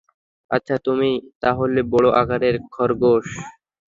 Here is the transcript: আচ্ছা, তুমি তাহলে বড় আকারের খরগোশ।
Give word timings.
আচ্ছা, 0.51 0.75
তুমি 0.85 1.09
তাহলে 1.43 1.79
বড় 1.93 2.07
আকারের 2.21 2.55
খরগোশ। 2.71 3.27